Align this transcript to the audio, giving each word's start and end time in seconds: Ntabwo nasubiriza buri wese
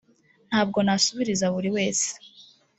Ntabwo 0.49 0.77
nasubiriza 0.85 1.45
buri 1.53 1.69
wese 1.75 2.09